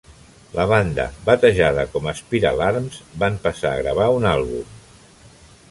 La 0.53 0.63
banda, 0.69 1.03
batejada 1.27 1.83
com 1.91 2.07
Spiralarms, 2.21 2.99
van 3.25 3.39
passar 3.47 3.75
a 3.75 3.83
gravar 3.85 4.09
un 4.21 4.29
àlbum. 4.35 4.73